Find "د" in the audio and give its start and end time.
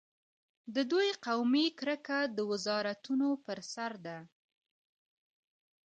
0.75-0.77, 2.35-2.37